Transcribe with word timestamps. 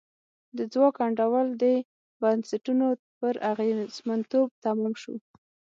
د 0.57 0.59
ځواک 0.73 0.95
انډول 1.05 1.47
د 1.63 1.65
بنسټونو 2.21 2.87
پر 3.19 3.35
اغېزمنتوب 3.51 4.47
تمام 4.63 4.93
شو. 5.01 5.15